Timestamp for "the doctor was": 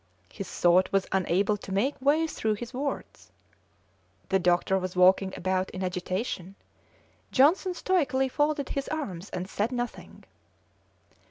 4.29-4.95